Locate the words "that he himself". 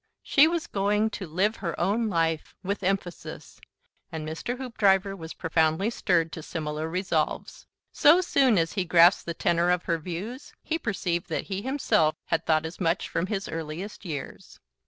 11.29-12.15